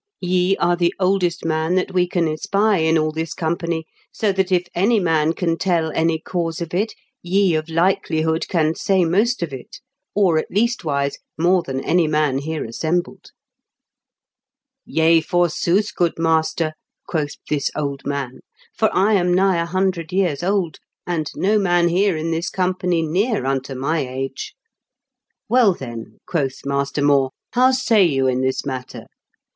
Ye 0.21 0.57
are 0.57 0.75
the 0.75 0.95
oldest 0.99 1.45
man 1.45 1.75
that 1.75 1.93
we 1.93 2.07
can 2.07 2.27
espy 2.27 2.87
in 2.87 2.97
all 2.97 3.11
this 3.11 3.35
company, 3.35 3.85
so 4.11 4.31
that 4.31 4.51
if 4.51 4.65
any 4.73 4.99
man 4.99 5.33
can 5.33 5.59
tell 5.59 5.91
any 5.91 6.17
cause 6.17 6.59
of 6.59 6.73
it, 6.73 6.95
ye 7.21 7.53
of 7.53 7.69
likelihood 7.69 8.47
can 8.49 8.73
say 8.73 9.05
most 9.05 9.43
of 9.43 9.53
it, 9.53 9.77
or, 10.15 10.39
at 10.39 10.49
leastwise, 10.49 11.19
more 11.37 11.61
than 11.61 11.81
any 11.83 12.07
man 12.07 12.39
here 12.39 12.65
assembled.' 12.65 13.29
"* 14.53 14.61
Yea, 14.85 15.21
forsooth, 15.21 15.93
good 15.93 16.17
master,' 16.17 16.73
quoth 17.07 17.35
this 17.47 17.69
old 17.75 18.03
man, 18.03 18.39
* 18.57 18.75
for 18.79 18.89
I 18.95 19.13
am 19.13 19.31
nigh 19.31 19.61
a 19.61 19.67
hundred 19.67 20.11
years 20.11 20.41
old, 20.41 20.79
and 21.05 21.29
no 21.35 21.59
man 21.59 21.89
here 21.89 22.17
in 22.17 22.31
this 22.31 22.49
company 22.49 23.03
near 23.03 23.45
unto 23.45 23.75
my 23.75 23.99
age/ 23.99 24.55
^Well, 25.47 25.77
then,' 25.77 26.17
quoth 26.27 26.65
Master 26.65 27.03
More, 27.03 27.29
*how 27.53 27.69
say 27.69 28.03
you 28.03 28.25
in 28.25 28.41
this 28.41 28.65
matter? 28.65 29.05